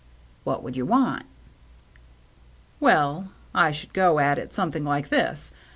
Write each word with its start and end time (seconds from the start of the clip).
"What 0.45 0.63
would 0.63 0.75
you 0.75 0.83
want?" 0.87 1.27
"Well— 2.79 3.31
I 3.53 3.71
should 3.71 3.93
go 3.93 4.17
at 4.17 4.39
it 4.39 4.51
something 4.51 4.83
like 4.83 5.09
this. 5.09 5.51